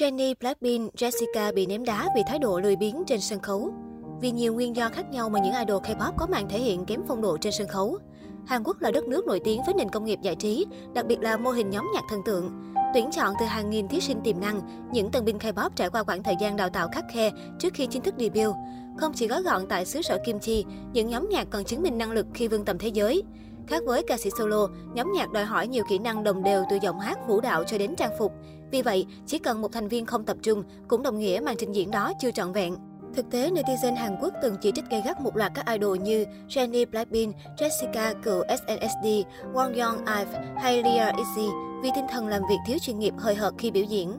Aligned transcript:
Jennie, 0.00 0.34
Blackpink, 0.40 0.94
Jessica 0.94 1.54
bị 1.54 1.66
ném 1.66 1.84
đá 1.84 2.08
vì 2.14 2.22
thái 2.26 2.38
độ 2.38 2.60
lười 2.60 2.76
biếng 2.76 3.02
trên 3.06 3.20
sân 3.20 3.40
khấu. 3.40 3.72
Vì 4.20 4.30
nhiều 4.30 4.54
nguyên 4.54 4.76
do 4.76 4.88
khác 4.88 5.10
nhau 5.10 5.28
mà 5.28 5.40
những 5.40 5.54
idol 5.54 5.82
K-pop 5.82 6.12
có 6.16 6.26
màn 6.26 6.48
thể 6.48 6.58
hiện 6.58 6.84
kém 6.84 7.00
phong 7.08 7.20
độ 7.20 7.36
trên 7.36 7.52
sân 7.52 7.68
khấu. 7.68 7.98
Hàn 8.46 8.62
Quốc 8.64 8.80
là 8.80 8.90
đất 8.90 9.04
nước 9.04 9.26
nổi 9.26 9.40
tiếng 9.44 9.60
với 9.66 9.74
nền 9.74 9.90
công 9.90 10.04
nghiệp 10.04 10.18
giải 10.22 10.36
trí, 10.36 10.66
đặc 10.94 11.06
biệt 11.06 11.20
là 11.20 11.36
mô 11.36 11.50
hình 11.50 11.70
nhóm 11.70 11.90
nhạc 11.94 12.02
thần 12.10 12.20
tượng. 12.24 12.50
Tuyển 12.94 13.10
chọn 13.10 13.34
từ 13.40 13.46
hàng 13.46 13.70
nghìn 13.70 13.88
thí 13.88 14.00
sinh 14.00 14.20
tiềm 14.24 14.40
năng, 14.40 14.60
những 14.92 15.10
tân 15.10 15.24
binh 15.24 15.38
K-pop 15.38 15.70
trải 15.76 15.90
qua 15.90 16.02
khoảng 16.02 16.22
thời 16.22 16.34
gian 16.40 16.56
đào 16.56 16.70
tạo 16.70 16.88
khắc 16.92 17.04
khe 17.12 17.30
trước 17.58 17.74
khi 17.74 17.86
chính 17.86 18.02
thức 18.02 18.14
debut. 18.18 18.54
Không 18.96 19.12
chỉ 19.14 19.26
gói 19.26 19.42
gọn 19.42 19.66
tại 19.68 19.84
xứ 19.84 20.02
sở 20.02 20.18
Kim 20.26 20.38
Chi, 20.38 20.64
những 20.92 21.08
nhóm 21.08 21.28
nhạc 21.28 21.46
còn 21.50 21.64
chứng 21.64 21.82
minh 21.82 21.98
năng 21.98 22.12
lực 22.12 22.26
khi 22.34 22.48
vươn 22.48 22.64
tầm 22.64 22.78
thế 22.78 22.88
giới. 22.88 23.22
Khác 23.66 23.82
với 23.86 24.02
ca 24.02 24.16
sĩ 24.16 24.30
solo, 24.38 24.68
nhóm 24.94 25.12
nhạc 25.12 25.30
đòi 25.32 25.44
hỏi 25.44 25.68
nhiều 25.68 25.84
kỹ 25.88 25.98
năng 25.98 26.24
đồng 26.24 26.42
đều 26.42 26.64
từ 26.70 26.78
giọng 26.82 27.00
hát, 27.00 27.18
vũ 27.28 27.40
đạo 27.40 27.64
cho 27.64 27.78
đến 27.78 27.94
trang 27.96 28.12
phục. 28.18 28.32
Vì 28.70 28.82
vậy, 28.82 29.06
chỉ 29.26 29.38
cần 29.38 29.62
một 29.62 29.72
thành 29.72 29.88
viên 29.88 30.06
không 30.06 30.24
tập 30.24 30.36
trung, 30.42 30.64
cũng 30.88 31.02
đồng 31.02 31.18
nghĩa 31.18 31.40
màn 31.44 31.56
trình 31.58 31.72
diễn 31.72 31.90
đó 31.90 32.12
chưa 32.20 32.30
trọn 32.30 32.52
vẹn. 32.52 32.76
Thực 33.14 33.30
tế, 33.30 33.50
netizen 33.50 33.96
Hàn 33.96 34.16
Quốc 34.20 34.34
từng 34.42 34.56
chỉ 34.60 34.72
trích 34.74 34.90
gay 34.90 35.02
gắt 35.04 35.20
một 35.20 35.36
loạt 35.36 35.52
các 35.54 35.66
idol 35.66 35.98
như 35.98 36.24
Jennie 36.48 36.90
Blackpink, 36.90 37.36
Jessica 37.58 38.14
cựu 38.22 38.42
SNSD, 38.48 39.06
Won 39.54 39.84
Young 39.84 40.06
Ive 40.06 40.52
hay 40.56 40.82
Lia 40.82 41.12
Izzy 41.12 41.80
vì 41.82 41.90
tinh 41.94 42.06
thần 42.10 42.28
làm 42.28 42.42
việc 42.48 42.58
thiếu 42.66 42.78
chuyên 42.78 42.98
nghiệp 42.98 43.14
hơi 43.18 43.34
hợt 43.34 43.54
khi 43.58 43.70
biểu 43.70 43.84
diễn. 43.84 44.16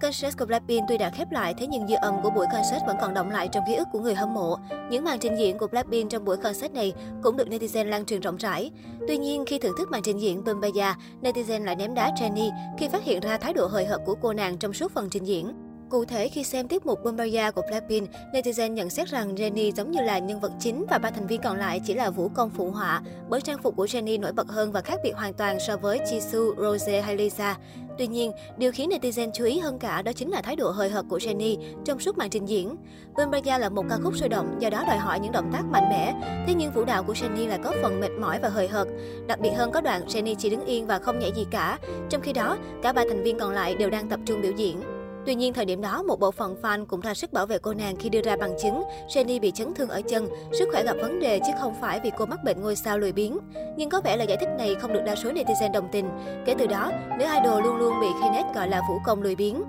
Concert 0.00 0.38
của 0.38 0.46
Blackpink 0.46 0.84
tuy 0.88 0.98
đã 0.98 1.10
khép 1.10 1.32
lại, 1.32 1.54
thế 1.58 1.66
nhưng 1.66 1.88
dư 1.88 1.94
âm 2.00 2.22
của 2.22 2.30
buổi 2.30 2.46
concert 2.52 2.86
vẫn 2.86 2.96
còn 3.00 3.14
động 3.14 3.30
lại 3.30 3.48
trong 3.52 3.64
ký 3.66 3.74
ức 3.74 3.88
của 3.92 4.00
người 4.00 4.14
hâm 4.14 4.34
mộ. 4.34 4.56
Những 4.90 5.04
màn 5.04 5.18
trình 5.18 5.38
diễn 5.38 5.58
của 5.58 5.66
Blackpink 5.66 6.10
trong 6.10 6.24
buổi 6.24 6.36
concert 6.36 6.72
này 6.72 6.92
cũng 7.22 7.36
được 7.36 7.48
netizen 7.48 7.84
lan 7.84 8.04
truyền 8.04 8.20
rộng 8.20 8.36
rãi. 8.36 8.70
Tuy 9.08 9.16
nhiên, 9.16 9.44
khi 9.46 9.58
thưởng 9.58 9.74
thức 9.78 9.88
màn 9.90 10.02
trình 10.02 10.20
diễn 10.20 10.44
Bumbaya, 10.44 10.96
netizen 11.22 11.64
lại 11.64 11.76
ném 11.76 11.94
đá 11.94 12.10
Jennie 12.10 12.50
khi 12.78 12.88
phát 12.88 13.04
hiện 13.04 13.20
ra 13.20 13.38
thái 13.38 13.52
độ 13.52 13.66
hời 13.66 13.86
hợt 13.86 14.00
của 14.06 14.14
cô 14.14 14.32
nàng 14.32 14.58
trong 14.58 14.72
suốt 14.72 14.92
phần 14.92 15.08
trình 15.10 15.24
diễn. 15.24 15.69
Cụ 15.90 16.04
thể, 16.04 16.28
khi 16.28 16.44
xem 16.44 16.68
tiết 16.68 16.86
mục 16.86 17.04
Bombaya 17.04 17.50
của 17.50 17.62
Blackpink, 17.68 18.10
netizen 18.32 18.72
nhận 18.72 18.90
xét 18.90 19.08
rằng 19.08 19.34
Jennie 19.34 19.72
giống 19.72 19.90
như 19.90 20.02
là 20.02 20.18
nhân 20.18 20.40
vật 20.40 20.52
chính 20.60 20.86
và 20.90 20.98
ba 20.98 21.10
thành 21.10 21.26
viên 21.26 21.40
còn 21.42 21.58
lại 21.58 21.80
chỉ 21.84 21.94
là 21.94 22.10
vũ 22.10 22.28
công 22.28 22.50
phụ 22.50 22.70
họa, 22.70 23.02
bởi 23.28 23.40
trang 23.40 23.58
phục 23.62 23.76
của 23.76 23.84
Jennie 23.84 24.20
nổi 24.20 24.32
bật 24.32 24.48
hơn 24.48 24.72
và 24.72 24.80
khác 24.80 25.00
biệt 25.04 25.12
hoàn 25.16 25.34
toàn 25.34 25.60
so 25.60 25.76
với 25.76 25.98
Jisoo, 25.98 26.54
Rose 26.56 27.00
hay 27.00 27.16
Lisa. 27.16 27.56
Tuy 27.98 28.06
nhiên, 28.06 28.32
điều 28.56 28.72
khiến 28.72 28.90
netizen 28.90 29.30
chú 29.34 29.44
ý 29.44 29.58
hơn 29.58 29.78
cả 29.78 30.02
đó 30.02 30.12
chính 30.12 30.30
là 30.30 30.42
thái 30.42 30.56
độ 30.56 30.70
hời 30.70 30.90
hợt 30.90 31.04
của 31.08 31.18
Jennie 31.18 31.56
trong 31.84 32.00
suốt 32.00 32.18
màn 32.18 32.30
trình 32.30 32.48
diễn. 32.48 32.76
Bombaya 33.16 33.58
là 33.58 33.68
một 33.68 33.84
ca 33.90 33.96
khúc 34.02 34.16
sôi 34.16 34.28
động, 34.28 34.56
do 34.60 34.70
đó 34.70 34.84
đòi 34.86 34.98
hỏi 34.98 35.20
những 35.20 35.32
động 35.32 35.50
tác 35.52 35.62
mạnh 35.70 35.88
mẽ. 35.90 36.14
Thế 36.46 36.54
nhưng 36.56 36.72
vũ 36.72 36.84
đạo 36.84 37.02
của 37.02 37.12
Jennie 37.12 37.48
lại 37.48 37.58
có 37.64 37.72
phần 37.82 38.00
mệt 38.00 38.10
mỏi 38.20 38.38
và 38.42 38.48
hời 38.48 38.68
hợt. 38.68 38.88
Đặc 39.26 39.40
biệt 39.40 39.50
hơn 39.50 39.70
có 39.72 39.80
đoạn 39.80 40.02
Jennie 40.06 40.34
chỉ 40.38 40.50
đứng 40.50 40.64
yên 40.64 40.86
và 40.86 40.98
không 40.98 41.18
nhảy 41.18 41.32
gì 41.36 41.46
cả, 41.50 41.78
trong 42.10 42.20
khi 42.20 42.32
đó 42.32 42.56
cả 42.82 42.92
ba 42.92 43.04
thành 43.08 43.22
viên 43.22 43.38
còn 43.38 43.52
lại 43.52 43.74
đều 43.74 43.90
đang 43.90 44.08
tập 44.08 44.20
trung 44.26 44.42
biểu 44.42 44.52
diễn. 44.56 44.99
Tuy 45.26 45.34
nhiên, 45.34 45.52
thời 45.52 45.64
điểm 45.64 45.80
đó, 45.80 46.02
một 46.02 46.20
bộ 46.20 46.30
phận 46.30 46.56
fan 46.62 46.86
cũng 46.86 47.00
ra 47.00 47.14
sức 47.14 47.32
bảo 47.32 47.46
vệ 47.46 47.58
cô 47.58 47.74
nàng 47.74 47.96
khi 47.96 48.08
đưa 48.08 48.22
ra 48.22 48.36
bằng 48.36 48.54
chứng 48.62 48.82
Jenny 49.08 49.40
bị 49.40 49.50
chấn 49.50 49.74
thương 49.74 49.88
ở 49.88 50.02
chân, 50.02 50.28
sức 50.52 50.68
khỏe 50.72 50.82
gặp 50.84 50.96
vấn 51.02 51.20
đề 51.20 51.40
chứ 51.46 51.52
không 51.60 51.74
phải 51.80 52.00
vì 52.00 52.10
cô 52.18 52.26
mắc 52.26 52.44
bệnh 52.44 52.62
ngôi 52.62 52.76
sao 52.76 52.98
lười 52.98 53.12
biếng. 53.12 53.38
Nhưng 53.76 53.90
có 53.90 54.00
vẻ 54.00 54.16
là 54.16 54.24
giải 54.24 54.36
thích 54.40 54.48
này 54.58 54.74
không 54.74 54.92
được 54.92 55.02
đa 55.06 55.16
số 55.16 55.30
netizen 55.30 55.72
đồng 55.72 55.88
tình. 55.92 56.10
Kể 56.46 56.54
từ 56.58 56.66
đó, 56.66 56.92
nữ 57.18 57.24
idol 57.34 57.62
luôn 57.62 57.76
luôn 57.76 58.00
bị 58.00 58.06
Knet 58.20 58.54
gọi 58.54 58.68
là 58.68 58.82
vũ 58.88 58.98
công 59.06 59.22
lười 59.22 59.36
biếng. 59.36 59.62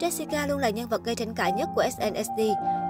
Jessica 0.00 0.48
luôn 0.48 0.58
là 0.58 0.70
nhân 0.70 0.88
vật 0.88 1.04
gây 1.04 1.14
tranh 1.14 1.34
cãi 1.34 1.52
nhất 1.52 1.68
của 1.74 1.84
SNSD. 1.90 2.40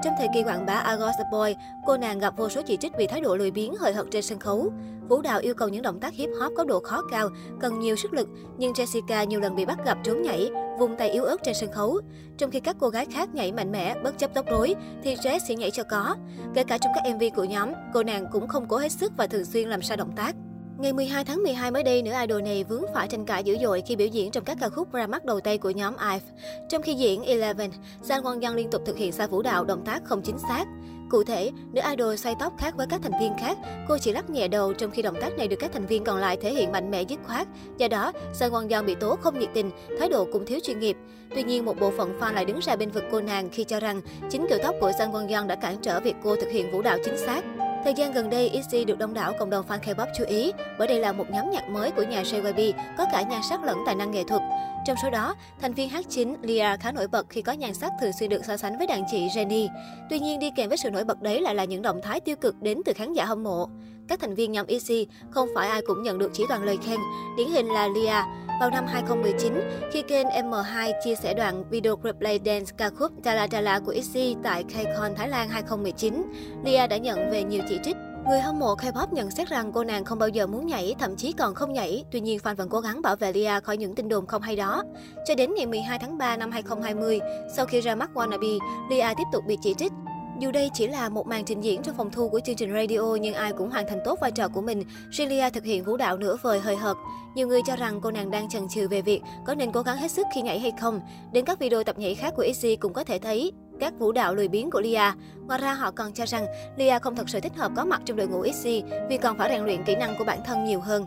Trong 0.04 0.14
thời 0.18 0.28
kỳ 0.34 0.42
quảng 0.42 0.66
bá 0.66 0.72
Argos 0.72 1.14
The 1.18 1.24
Boy, 1.32 1.54
cô 1.86 1.96
nàng 1.96 2.18
gặp 2.18 2.34
vô 2.36 2.48
số 2.48 2.60
chỉ 2.66 2.76
trích 2.76 2.92
vì 2.98 3.06
thái 3.06 3.20
độ 3.20 3.36
lười 3.36 3.50
biếng 3.50 3.74
hời 3.74 3.92
hợt 3.92 4.06
trên 4.10 4.22
sân 4.22 4.38
khấu. 4.38 4.72
Vũ 5.08 5.20
đạo 5.22 5.40
yêu 5.40 5.54
cầu 5.54 5.68
những 5.68 5.82
động 5.82 6.00
tác 6.00 6.12
hip 6.14 6.30
hop 6.40 6.52
có 6.56 6.64
độ 6.64 6.80
khó 6.80 7.02
cao, 7.10 7.28
cần 7.60 7.78
nhiều 7.78 7.96
sức 7.96 8.12
lực, 8.12 8.28
nhưng 8.58 8.72
Jessica 8.72 9.24
nhiều 9.24 9.40
lần 9.40 9.56
bị 9.56 9.64
bắt 9.64 9.78
gặp 9.84 9.98
trốn 10.04 10.22
nhảy, 10.22 10.50
vùng 10.78 10.96
tay 10.96 11.10
yếu 11.10 11.24
ớt 11.24 11.36
trên 11.42 11.54
sân 11.54 11.72
khấu. 11.72 12.00
Trong 12.38 12.50
khi 12.50 12.60
các 12.60 12.76
cô 12.78 12.88
gái 12.88 13.06
khác 13.06 13.34
nhảy 13.34 13.52
mạnh 13.52 13.72
mẽ, 13.72 13.94
bất 14.02 14.18
chấp 14.18 14.34
tóc 14.34 14.46
rối, 14.50 14.74
thì 15.02 15.14
Jess 15.14 15.40
chỉ 15.48 15.56
nhảy 15.56 15.70
cho 15.70 15.82
có. 15.82 16.16
Kể 16.54 16.64
cả 16.64 16.78
trong 16.78 16.92
các 16.94 17.14
MV 17.14 17.22
của 17.36 17.44
nhóm, 17.44 17.72
cô 17.94 18.02
nàng 18.02 18.26
cũng 18.32 18.48
không 18.48 18.68
cố 18.68 18.76
hết 18.76 18.92
sức 18.92 19.12
và 19.16 19.26
thường 19.26 19.44
xuyên 19.44 19.68
làm 19.68 19.82
sai 19.82 19.96
động 19.96 20.12
tác. 20.16 20.36
Ngày 20.78 20.92
12 20.92 21.24
tháng 21.24 21.42
12 21.42 21.70
mới 21.70 21.82
đây, 21.82 22.02
nữ 22.02 22.10
idol 22.20 22.42
này 22.42 22.64
vướng 22.64 22.84
phải 22.94 23.08
tranh 23.08 23.24
cãi 23.24 23.44
dữ 23.44 23.56
dội 23.62 23.82
khi 23.86 23.96
biểu 23.96 24.06
diễn 24.06 24.30
trong 24.30 24.44
các 24.44 24.56
ca 24.60 24.68
khúc 24.68 24.92
ra 24.92 25.06
mắt 25.06 25.24
đầu 25.24 25.40
tay 25.40 25.58
của 25.58 25.70
nhóm 25.70 25.94
IVE. 25.96 26.20
Trong 26.68 26.82
khi 26.82 26.94
diễn 26.94 27.22
Eleven, 27.22 27.70
Jang 28.02 28.22
Won 28.22 28.42
Young 28.42 28.56
liên 28.56 28.70
tục 28.70 28.82
thực 28.86 28.96
hiện 28.96 29.12
sai 29.12 29.26
vũ 29.26 29.42
đạo 29.42 29.64
động 29.64 29.82
tác 29.84 30.04
không 30.04 30.22
chính 30.22 30.38
xác. 30.48 30.64
Cụ 31.08 31.24
thể, 31.24 31.50
nữ 31.72 31.82
idol 31.90 32.16
xoay 32.16 32.34
tóc 32.38 32.52
khác 32.58 32.76
với 32.76 32.86
các 32.90 33.00
thành 33.02 33.20
viên 33.20 33.32
khác, 33.40 33.58
cô 33.88 33.98
chỉ 33.98 34.12
lắc 34.12 34.30
nhẹ 34.30 34.48
đầu 34.48 34.72
trong 34.72 34.90
khi 34.90 35.02
động 35.02 35.16
tác 35.20 35.38
này 35.38 35.48
được 35.48 35.56
các 35.60 35.72
thành 35.72 35.86
viên 35.86 36.04
còn 36.04 36.18
lại 36.18 36.36
thể 36.36 36.54
hiện 36.54 36.72
mạnh 36.72 36.90
mẽ 36.90 37.02
dứt 37.02 37.20
khoát. 37.26 37.46
Do 37.78 37.88
đó, 37.88 38.12
Jang 38.32 38.50
Won 38.50 38.76
Young 38.76 38.86
bị 38.86 38.94
tố 38.94 39.16
không 39.16 39.38
nhiệt 39.38 39.50
tình, 39.54 39.70
thái 39.98 40.08
độ 40.08 40.24
cũng 40.32 40.46
thiếu 40.46 40.58
chuyên 40.62 40.80
nghiệp. 40.80 40.96
Tuy 41.34 41.42
nhiên, 41.42 41.64
một 41.64 41.80
bộ 41.80 41.90
phận 41.90 42.18
fan 42.20 42.34
lại 42.34 42.44
đứng 42.44 42.58
ra 42.58 42.76
bên 42.76 42.90
vực 42.90 43.04
cô 43.10 43.20
nàng 43.20 43.48
khi 43.52 43.64
cho 43.64 43.80
rằng 43.80 44.00
chính 44.30 44.46
kiểu 44.48 44.58
tóc 44.62 44.74
của 44.80 44.90
Jang 44.90 45.12
Won 45.12 45.36
Young 45.36 45.48
đã 45.48 45.54
cản 45.54 45.76
trở 45.82 46.00
việc 46.00 46.14
cô 46.24 46.36
thực 46.36 46.50
hiện 46.50 46.72
vũ 46.72 46.82
đạo 46.82 46.98
chính 47.04 47.18
xác. 47.18 47.44
Thời 47.84 47.94
gian 47.94 48.12
gần 48.12 48.30
đây, 48.30 48.50
ITZY 48.54 48.86
được 48.86 48.98
đông 48.98 49.14
đảo 49.14 49.32
cộng 49.38 49.50
đồng 49.50 49.66
fan 49.68 49.78
K-pop 49.80 50.06
chú 50.18 50.24
ý 50.28 50.52
bởi 50.78 50.88
đây 50.88 50.98
là 50.98 51.12
một 51.12 51.24
nhóm 51.30 51.50
nhạc 51.50 51.68
mới 51.68 51.90
của 51.90 52.02
nhà 52.02 52.22
JYP 52.22 52.72
có 52.98 53.06
cả 53.12 53.22
nhan 53.22 53.40
sắc 53.50 53.64
lẫn 53.64 53.78
tài 53.86 53.94
năng 53.94 54.10
nghệ 54.10 54.24
thuật. 54.24 54.42
Trong 54.86 54.96
số 55.02 55.10
đó, 55.10 55.34
thành 55.60 55.74
viên 55.74 55.88
hát 55.88 56.04
chính 56.08 56.36
Lia 56.42 56.76
khá 56.80 56.92
nổi 56.92 57.08
bật 57.08 57.26
khi 57.28 57.42
có 57.42 57.52
nhan 57.52 57.74
sắc 57.74 57.92
thường 58.00 58.12
xuyên 58.20 58.30
được 58.30 58.44
so 58.44 58.56
sánh 58.56 58.78
với 58.78 58.86
đàn 58.86 59.04
chị 59.10 59.28
Jennie. 59.28 59.68
Tuy 60.10 60.18
nhiên, 60.18 60.38
đi 60.40 60.50
kèm 60.56 60.68
với 60.68 60.78
sự 60.78 60.90
nổi 60.90 61.04
bật 61.04 61.22
đấy 61.22 61.40
lại 61.40 61.54
là 61.54 61.64
những 61.64 61.82
động 61.82 62.00
thái 62.02 62.20
tiêu 62.20 62.36
cực 62.36 62.62
đến 62.62 62.80
từ 62.84 62.92
khán 62.92 63.12
giả 63.12 63.24
hâm 63.24 63.42
mộ. 63.42 63.68
Các 64.08 64.20
thành 64.20 64.34
viên 64.34 64.52
nhóm 64.52 64.66
ITZY 64.66 65.06
không 65.30 65.48
phải 65.54 65.68
ai 65.68 65.82
cũng 65.86 66.02
nhận 66.02 66.18
được 66.18 66.30
chỉ 66.34 66.44
toàn 66.48 66.64
lời 66.64 66.78
khen. 66.84 66.98
Điển 67.36 67.48
hình 67.48 67.66
là 67.66 67.88
Lia, 67.88 68.22
vào 68.60 68.70
năm 68.70 68.86
2019, 68.86 69.52
khi 69.92 70.02
kênh 70.02 70.26
M2 70.26 70.92
chia 71.04 71.14
sẻ 71.14 71.34
đoạn 71.34 71.64
video 71.70 71.98
replay 72.04 72.40
dance 72.44 72.72
ca 72.76 72.90
khúc 72.90 73.12
Dala 73.24 73.48
Dala 73.52 73.80
của 73.80 73.92
ITZY 73.92 74.36
tại 74.42 74.64
KCON 74.64 75.14
Thái 75.16 75.28
Lan 75.28 75.48
2019, 75.48 76.22
Lia 76.64 76.86
đã 76.86 76.96
nhận 76.96 77.30
về 77.30 77.44
nhiều 77.44 77.62
chỉ 77.68 77.78
trích. 77.84 77.96
Người 78.28 78.40
hâm 78.40 78.58
mộ 78.58 78.74
K-pop 78.74 79.06
nhận 79.12 79.30
xét 79.30 79.48
rằng 79.48 79.72
cô 79.72 79.84
nàng 79.84 80.04
không 80.04 80.18
bao 80.18 80.28
giờ 80.28 80.46
muốn 80.46 80.66
nhảy, 80.66 80.94
thậm 80.98 81.16
chí 81.16 81.32
còn 81.32 81.54
không 81.54 81.72
nhảy. 81.72 82.04
Tuy 82.10 82.20
nhiên, 82.20 82.38
fan 82.38 82.54
vẫn 82.54 82.68
cố 82.68 82.80
gắng 82.80 83.02
bảo 83.02 83.16
vệ 83.16 83.32
Lia 83.32 83.60
khỏi 83.64 83.76
những 83.76 83.94
tin 83.94 84.08
đồn 84.08 84.26
không 84.26 84.42
hay 84.42 84.56
đó. 84.56 84.82
Cho 85.26 85.34
đến 85.34 85.54
ngày 85.54 85.66
12 85.66 85.98
tháng 85.98 86.18
3 86.18 86.36
năm 86.36 86.50
2020, 86.50 87.20
sau 87.56 87.66
khi 87.66 87.80
ra 87.80 87.94
mắt 87.94 88.10
Wannabe, 88.14 88.58
Lia 88.90 89.14
tiếp 89.16 89.24
tục 89.32 89.44
bị 89.46 89.58
chỉ 89.62 89.74
trích. 89.74 89.92
Dù 90.40 90.50
đây 90.50 90.70
chỉ 90.74 90.86
là 90.86 91.08
một 91.08 91.26
màn 91.26 91.44
trình 91.44 91.60
diễn 91.60 91.82
trong 91.82 91.96
phòng 91.96 92.10
thu 92.10 92.28
của 92.28 92.40
chương 92.40 92.56
trình 92.56 92.72
radio, 92.72 93.16
nhưng 93.20 93.34
ai 93.34 93.52
cũng 93.52 93.70
hoàn 93.70 93.86
thành 93.88 93.98
tốt 94.04 94.18
vai 94.20 94.30
trò 94.30 94.48
của 94.48 94.60
mình. 94.60 94.84
Julia 95.10 95.50
thực 95.50 95.64
hiện 95.64 95.84
vũ 95.84 95.96
đạo 95.96 96.16
nửa 96.16 96.36
vời 96.42 96.60
hơi 96.60 96.76
hợt. 96.76 96.96
Nhiều 97.34 97.48
người 97.48 97.60
cho 97.66 97.76
rằng 97.76 98.00
cô 98.00 98.10
nàng 98.10 98.30
đang 98.30 98.48
chần 98.48 98.68
chừ 98.68 98.88
về 98.88 99.02
việc 99.02 99.22
có 99.46 99.54
nên 99.54 99.72
cố 99.72 99.82
gắng 99.82 99.96
hết 99.96 100.10
sức 100.10 100.26
khi 100.34 100.42
nhảy 100.42 100.58
hay 100.58 100.72
không. 100.80 101.00
Đến 101.32 101.44
các 101.44 101.58
video 101.58 101.84
tập 101.84 101.98
nhảy 101.98 102.14
khác 102.14 102.32
của 102.36 102.42
Izzy 102.42 102.76
cũng 102.80 102.92
có 102.92 103.04
thể 103.04 103.18
thấy 103.18 103.52
các 103.80 103.98
vũ 103.98 104.12
đạo 104.12 104.34
lười 104.34 104.48
biếng 104.48 104.70
của 104.70 104.80
Lia. 104.80 105.12
Ngoài 105.46 105.60
ra, 105.60 105.74
họ 105.74 105.90
còn 105.90 106.12
cho 106.12 106.26
rằng 106.26 106.46
Lia 106.76 106.98
không 106.98 107.16
thật 107.16 107.28
sự 107.28 107.40
thích 107.40 107.56
hợp 107.56 107.72
có 107.76 107.84
mặt 107.84 108.02
trong 108.04 108.16
đội 108.16 108.28
ngũ 108.28 108.42
Izzy 108.42 108.82
vì 109.08 109.16
còn 109.16 109.38
phải 109.38 109.50
rèn 109.50 109.64
luyện 109.64 109.84
kỹ 109.84 109.94
năng 109.94 110.18
của 110.18 110.24
bản 110.24 110.38
thân 110.44 110.64
nhiều 110.64 110.80
hơn. 110.80 111.06